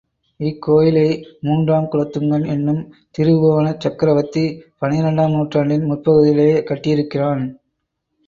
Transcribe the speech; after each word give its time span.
இக்கோயிலை 0.39 1.09
மூன்றாம் 1.41 1.89
குலோத்துங்கன் 1.91 2.45
என்னும் 2.47 2.79
திரிபுவனச் 3.17 3.83
சக்ரவர்த்தி 3.85 4.43
பன்னிரண்டாம் 4.79 5.31
நூற்றாண்டின் 5.31 5.85
முற்பகுதியிலே 5.91 6.49
கட்டியிருக்கிறான். 6.71 7.43